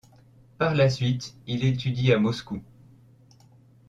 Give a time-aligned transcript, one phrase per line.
[0.57, 2.63] Par la suite, Il étudie à Moscou.